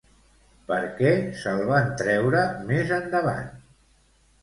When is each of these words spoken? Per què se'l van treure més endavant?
Per 0.71 0.79
què 1.01 1.11
se'l 1.43 1.63
van 1.73 1.93
treure 2.01 2.43
més 2.73 2.97
endavant? 3.01 3.57